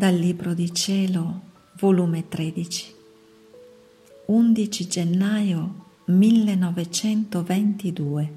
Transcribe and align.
Dal 0.00 0.14
Libro 0.14 0.54
di 0.54 0.72
Cielo, 0.72 1.42
volume 1.78 2.26
13, 2.26 2.94
11 4.24 4.88
gennaio 4.88 5.74
1922. 6.06 8.32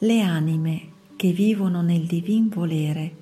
Le 0.00 0.20
anime 0.20 0.88
che 1.16 1.32
vivono 1.32 1.80
nel 1.80 2.04
divin 2.04 2.50
volere 2.50 3.16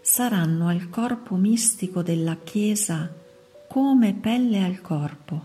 saranno 0.00 0.66
al 0.66 0.90
corpo 0.90 1.36
mistico 1.36 2.02
della 2.02 2.38
Chiesa 2.42 3.14
come 3.68 4.12
pelle 4.12 4.64
al 4.64 4.80
corpo 4.80 5.40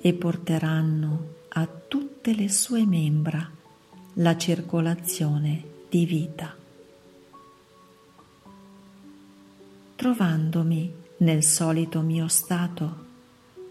e 0.00 0.12
porteranno 0.12 1.34
a 1.50 1.68
tutte 1.68 2.34
le 2.34 2.48
sue 2.48 2.84
membra 2.84 3.48
la 4.14 4.36
circolazione 4.36 5.62
di 5.88 6.04
vita. 6.04 6.65
Trovandomi 10.06 10.94
nel 11.16 11.42
solito 11.42 12.00
mio 12.00 12.28
stato, 12.28 13.06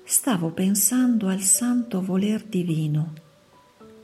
stavo 0.04 0.50
pensando 0.50 1.30
al 1.30 1.40
santo 1.40 2.02
voler 2.02 2.44
divino 2.44 3.14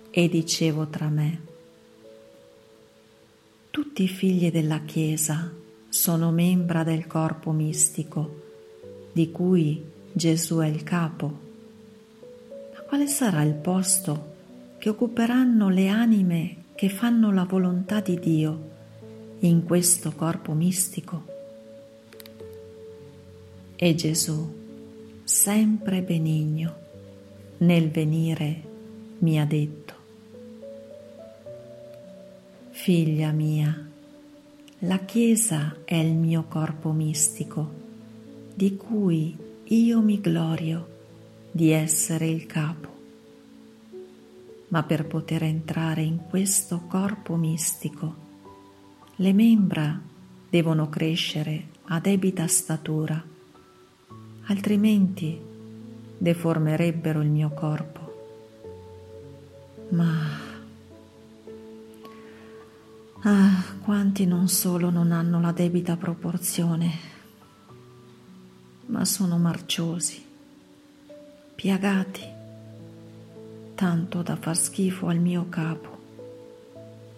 e 0.10 0.30
dicevo 0.30 0.88
tra 0.88 1.10
me, 1.10 1.42
tutti 3.70 4.04
i 4.04 4.08
figli 4.08 4.50
della 4.50 4.80
Chiesa 4.86 5.52
sono 5.90 6.32
membra 6.32 6.86
del 6.86 7.06
corpo 7.06 7.52
mistico, 7.52 8.44
di 9.12 9.30
cui 9.30 9.84
Gesù 10.14 10.60
è 10.60 10.68
il 10.68 10.84
capo. 10.84 11.40
Ma 12.74 12.80
quale 12.84 13.08
sarà 13.08 13.44
il 13.44 13.56
posto 13.56 14.36
che 14.78 14.88
occuperanno 14.88 15.68
le 15.68 15.90
anime 15.90 16.64
che 16.76 16.88
fanno 16.88 17.30
la 17.34 17.44
volontà 17.44 18.00
di 18.00 18.18
Dio 18.18 18.70
in 19.40 19.66
questo 19.66 20.14
corpo 20.14 20.54
mistico? 20.54 21.31
E 23.84 23.96
Gesù, 23.96 24.48
sempre 25.24 26.04
benigno, 26.04 26.76
nel 27.58 27.90
venire 27.90 28.62
mi 29.18 29.40
ha 29.40 29.46
detto, 29.46 29.94
Figlia 32.70 33.32
mia, 33.32 33.90
la 34.82 35.00
Chiesa 35.00 35.78
è 35.84 35.96
il 35.96 36.14
mio 36.14 36.46
corpo 36.48 36.92
mistico, 36.92 37.72
di 38.54 38.78
cui 38.78 39.36
io 39.64 40.02
mi 40.02 40.22
glorio 40.22 40.88
di 41.50 41.72
essere 41.72 42.28
il 42.28 42.46
capo. 42.46 42.90
Ma 44.68 44.84
per 44.84 45.08
poter 45.08 45.42
entrare 45.42 46.04
in 46.04 46.20
questo 46.30 46.84
corpo 46.88 47.36
mistico, 47.36 48.16
le 49.16 49.34
membra 49.34 50.00
devono 50.48 50.88
crescere 50.88 51.70
a 51.86 52.00
debita 52.00 52.46
statura 52.46 53.30
altrimenti 54.52 55.40
deformerebbero 56.18 57.22
il 57.22 57.30
mio 57.30 57.50
corpo. 57.50 58.00
Ma... 59.90 60.50
Ah, 63.24 63.64
quanti 63.84 64.26
non 64.26 64.48
solo 64.48 64.90
non 64.90 65.12
hanno 65.12 65.40
la 65.40 65.52
debita 65.52 65.96
proporzione, 65.96 66.90
ma 68.88 69.06
sono 69.06 69.38
marciosi, 69.38 70.26
piagati, 71.54 72.24
tanto 73.76 74.22
da 74.24 74.36
far 74.36 74.58
schifo 74.58 75.08
al 75.08 75.20
mio 75.20 75.46
capo 75.50 76.00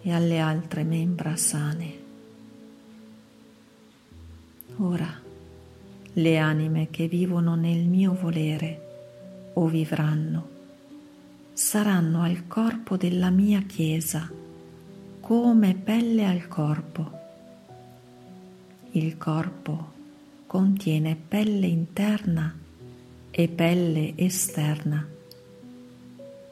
e 0.02 0.12
alle 0.12 0.38
altre 0.40 0.84
membra 0.84 1.36
sane. 1.36 2.02
Ora, 4.76 5.23
le 6.14 6.38
anime 6.38 6.88
che 6.90 7.08
vivono 7.08 7.54
nel 7.54 7.84
mio 7.84 8.14
volere 8.14 9.50
o 9.54 9.66
vivranno, 9.66 10.48
saranno 11.52 12.22
al 12.22 12.46
corpo 12.46 12.96
della 12.96 13.30
mia 13.30 13.62
Chiesa 13.62 14.30
come 15.20 15.74
pelle 15.74 16.26
al 16.26 16.48
corpo. 16.48 17.12
Il 18.92 19.16
corpo 19.16 19.92
contiene 20.46 21.16
pelle 21.16 21.66
interna 21.66 22.54
e 23.30 23.48
pelle 23.48 24.12
esterna 24.16 25.04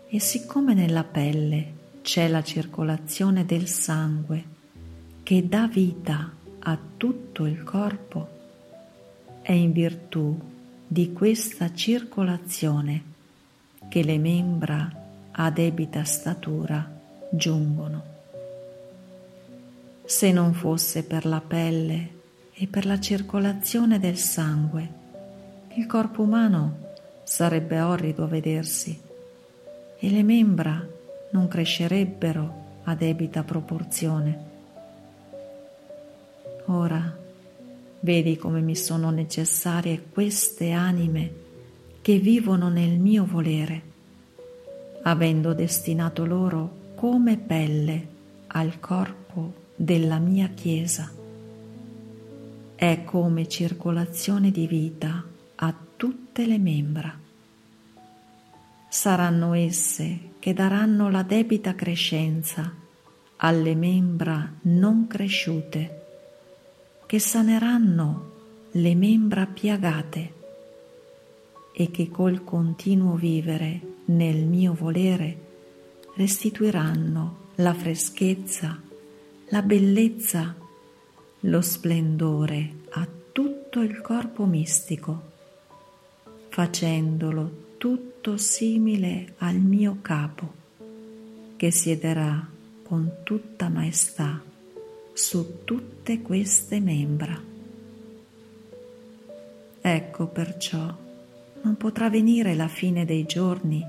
e 0.08 0.18
siccome 0.18 0.74
nella 0.74 1.04
pelle 1.04 1.80
c'è 2.02 2.26
la 2.28 2.42
circolazione 2.42 3.46
del 3.46 3.68
sangue 3.68 4.44
che 5.22 5.48
dà 5.48 5.68
vita 5.68 6.32
a 6.58 6.78
tutto 6.96 7.46
il 7.46 7.62
corpo, 7.62 8.41
è 9.42 9.52
in 9.52 9.72
virtù 9.72 10.38
di 10.86 11.12
questa 11.12 11.72
circolazione 11.72 13.02
che 13.88 14.02
le 14.02 14.18
membra 14.18 14.90
a 15.32 15.50
debita 15.50 16.04
statura 16.04 16.88
giungono. 17.30 18.10
Se 20.04 20.30
non 20.32 20.54
fosse 20.54 21.04
per 21.04 21.26
la 21.26 21.40
pelle 21.40 22.20
e 22.54 22.66
per 22.66 22.86
la 22.86 23.00
circolazione 23.00 23.98
del 23.98 24.16
sangue, 24.16 25.00
il 25.74 25.86
corpo 25.86 26.22
umano 26.22 26.90
sarebbe 27.24 27.80
orrido 27.80 28.24
a 28.24 28.28
vedersi 28.28 29.00
e 29.98 30.10
le 30.10 30.22
membra 30.22 30.86
non 31.30 31.48
crescerebbero 31.48 32.80
a 32.84 32.94
debita 32.94 33.42
proporzione. 33.42 34.50
Ora, 36.66 37.11
Vedi 38.04 38.36
come 38.36 38.60
mi 38.60 38.74
sono 38.74 39.10
necessarie 39.10 40.06
queste 40.10 40.72
anime 40.72 41.32
che 42.02 42.18
vivono 42.18 42.68
nel 42.68 42.98
mio 42.98 43.24
volere, 43.24 43.82
avendo 45.04 45.54
destinato 45.54 46.26
loro 46.26 46.94
come 46.96 47.36
pelle 47.36 48.08
al 48.48 48.80
corpo 48.80 49.54
della 49.76 50.18
mia 50.18 50.48
Chiesa. 50.48 51.12
È 52.74 53.04
come 53.04 53.48
circolazione 53.48 54.50
di 54.50 54.66
vita 54.66 55.24
a 55.54 55.74
tutte 55.96 56.44
le 56.44 56.58
membra. 56.58 57.16
Saranno 58.88 59.54
esse 59.54 60.30
che 60.40 60.52
daranno 60.52 61.08
la 61.08 61.22
debita 61.22 61.76
crescenza 61.76 62.68
alle 63.36 63.76
membra 63.76 64.54
non 64.62 65.06
cresciute 65.06 66.01
che 67.12 67.18
saneranno 67.18 68.30
le 68.70 68.94
membra 68.94 69.44
piagate 69.44 70.32
e 71.74 71.90
che 71.90 72.08
col 72.08 72.42
continuo 72.42 73.16
vivere 73.16 73.80
nel 74.06 74.46
mio 74.46 74.72
volere 74.72 75.36
restituiranno 76.14 77.50
la 77.56 77.74
freschezza, 77.74 78.80
la 79.48 79.60
bellezza, 79.60 80.56
lo 81.40 81.60
splendore 81.60 82.76
a 82.92 83.06
tutto 83.30 83.82
il 83.82 84.00
corpo 84.00 84.46
mistico, 84.46 85.32
facendolo 86.48 87.74
tutto 87.76 88.38
simile 88.38 89.34
al 89.36 89.56
mio 89.56 89.98
capo, 90.00 90.50
che 91.56 91.70
siederà 91.70 92.48
con 92.82 93.16
tutta 93.22 93.68
maestà 93.68 94.50
su 95.32 95.64
tutte 95.64 96.20
queste 96.20 96.78
membra. 96.78 97.42
Ecco 99.80 100.26
perciò 100.26 100.94
non 101.62 101.76
potrà 101.78 102.10
venire 102.10 102.54
la 102.54 102.68
fine 102.68 103.06
dei 103.06 103.24
giorni 103.24 103.82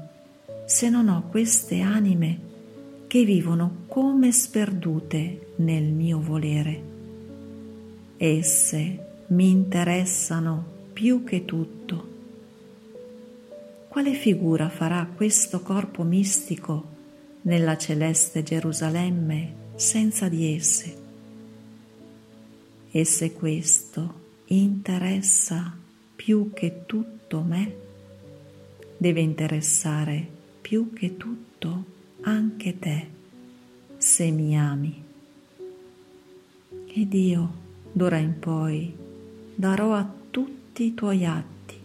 se 0.65 0.89
non 0.89 1.09
ho 1.09 1.27
queste 1.29 1.81
anime 1.81 2.39
che 3.07 3.25
vivono 3.25 3.83
come 3.87 4.31
sperdute 4.31 5.55
nel 5.57 5.83
mio 5.83 6.21
volere. 6.21 6.81
Esse 8.15 9.23
mi 9.27 9.49
interessano 9.49 10.65
più 10.93 11.25
che 11.25 11.43
tutto. 11.43 12.07
Quale 13.89 14.13
figura 14.13 14.69
farà 14.69 15.05
questo 15.13 15.59
corpo 15.59 16.03
mistico 16.03 16.85
nella 17.41 17.77
celeste 17.77 18.43
Gerusalemme 18.43 19.71
senza 19.75 20.29
di 20.29 20.55
esse? 20.55 21.02
E 22.95 23.05
se 23.05 23.33
questo 23.33 24.21
interessa 24.45 25.75
più 26.15 26.51
che 26.53 26.85
tutto 26.85 27.41
me, 27.41 27.75
deve 28.95 29.19
interessare 29.19 30.27
più 30.61 30.93
che 30.93 31.17
tutto 31.17 31.85
anche 32.21 32.77
te, 32.77 33.07
se 33.97 34.29
mi 34.29 34.55
ami. 34.55 35.03
Ed 36.85 37.13
io, 37.15 37.53
d'ora 37.91 38.17
in 38.17 38.37
poi, 38.37 38.95
darò 39.55 39.95
a 39.95 40.07
tutti 40.29 40.83
i 40.83 40.93
tuoi 40.93 41.25
atti, 41.25 41.79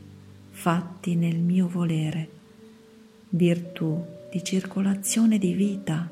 fatti 0.51 1.15
nel 1.15 1.39
mio 1.39 1.69
volere, 1.69 2.29
virtù 3.31 3.99
di 4.31 4.45
circolazione 4.45 5.39
di 5.39 5.55
vita 5.55 6.07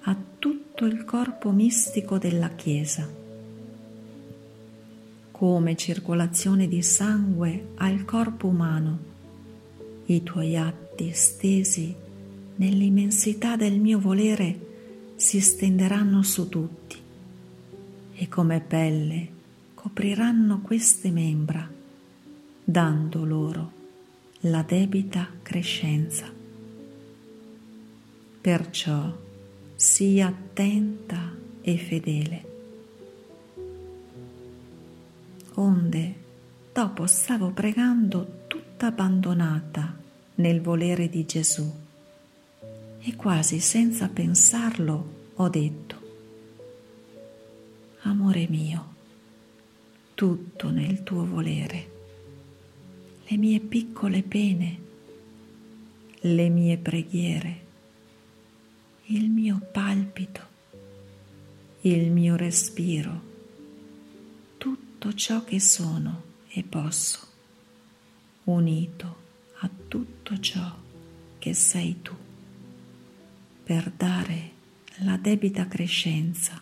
a 0.00 0.16
tutto 0.40 0.86
il 0.86 1.04
corpo 1.04 1.52
mistico 1.52 2.18
della 2.18 2.48
Chiesa 2.48 3.20
come 5.40 5.74
circolazione 5.74 6.68
di 6.68 6.82
sangue 6.82 7.68
al 7.76 8.04
corpo 8.04 8.48
umano, 8.48 8.98
i 10.04 10.22
tuoi 10.22 10.54
atti 10.54 11.12
stesi 11.14 11.94
nell'immensità 12.56 13.56
del 13.56 13.80
mio 13.80 13.98
volere 13.98 15.14
si 15.16 15.40
stenderanno 15.40 16.22
su 16.22 16.50
tutti 16.50 16.98
e 18.16 18.28
come 18.28 18.60
pelle 18.60 19.28
copriranno 19.72 20.60
queste 20.60 21.10
membra, 21.10 21.66
dando 22.62 23.24
loro 23.24 23.72
la 24.40 24.60
debita 24.60 25.26
crescenza. 25.40 26.30
Perciò 28.42 29.16
sii 29.74 30.20
attenta 30.20 31.34
e 31.62 31.78
fedele 31.78 32.49
onde 35.60 36.14
dopo 36.72 37.06
stavo 37.06 37.50
pregando 37.50 38.44
tutta 38.46 38.86
abbandonata 38.86 39.94
nel 40.36 40.62
volere 40.62 41.08
di 41.08 41.26
Gesù. 41.26 41.70
E 43.02 43.16
quasi 43.16 43.60
senza 43.60 44.08
pensarlo 44.08 45.32
ho 45.34 45.48
detto, 45.48 45.98
Amore 48.02 48.46
mio, 48.48 48.94
tutto 50.14 50.70
nel 50.70 51.02
tuo 51.02 51.26
volere, 51.26 51.90
le 53.26 53.36
mie 53.36 53.60
piccole 53.60 54.22
pene, 54.22 54.78
le 56.20 56.48
mie 56.48 56.78
preghiere, 56.78 57.60
il 59.06 59.28
mio 59.28 59.60
palpito, 59.70 60.40
il 61.82 62.10
mio 62.10 62.36
respiro, 62.36 63.29
tutto 65.00 65.14
ciò 65.14 65.44
che 65.44 65.60
sono 65.60 66.24
e 66.48 66.62
posso, 66.62 67.20
unito 68.44 69.16
a 69.60 69.70
tutto 69.88 70.38
ciò 70.40 70.76
che 71.38 71.54
sei 71.54 72.02
tu, 72.02 72.14
per 73.64 73.90
dare 73.96 74.50
la 74.96 75.16
debita 75.16 75.66
crescenza 75.66 76.60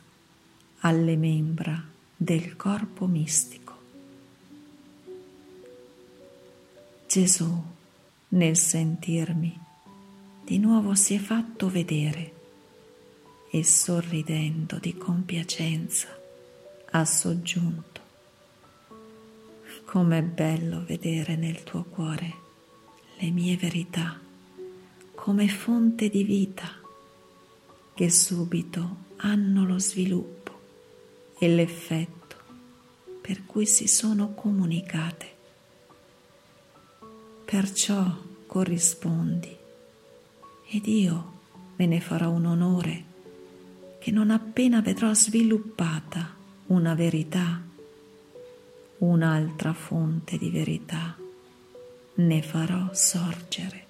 alle 0.83 1.17
membra 1.17 1.85
del 2.17 2.55
corpo 2.55 3.07
mistico. 3.07 3.77
Gesù, 7.09 7.65
nel 8.29 8.57
sentirmi, 8.57 9.61
di 10.45 10.59
nuovo 10.61 10.95
si 10.95 11.15
è 11.15 11.19
fatto 11.19 11.69
vedere 11.69 12.35
e 13.51 13.65
sorridendo 13.65 14.79
di 14.79 14.97
compiacenza 14.97 16.17
ha 16.91 17.05
soggiunto 17.05 17.98
Com'è 19.89 20.23
bello 20.23 20.85
vedere 20.85 21.35
nel 21.35 21.65
tuo 21.65 21.83
cuore 21.83 22.35
le 23.21 23.31
mie 23.31 23.57
verità 23.57 24.21
come 25.15 25.49
fonte 25.49 26.11
di 26.11 26.25
vita 26.25 26.69
che 27.95 28.11
subito 28.11 28.97
hanno 29.17 29.65
lo 29.65 29.79
sviluppo 29.79 30.61
e 31.39 31.49
l'effetto 31.49 32.37
per 33.23 33.47
cui 33.47 33.65
si 33.65 33.89
sono 33.89 34.35
comunicate. 34.35 35.27
Perciò 37.47 38.15
corrispondi 38.47 39.57
ed 40.69 40.87
io 40.87 41.33
me 41.77 41.87
ne 41.87 42.01
farò 42.01 42.29
un 42.29 42.45
onore 42.45 43.05
che 43.99 44.11
non 44.11 44.31
appena 44.31 44.83
vedrò 44.83 45.15
sviluppata 45.15 46.37
una 46.67 46.95
verità 46.95 47.63
un'altra 48.99 49.73
fonte 49.73 50.37
di 50.39 50.51
verità 50.51 51.17
ne 52.15 52.43
farò 52.43 52.89
sorgere. 52.93 53.88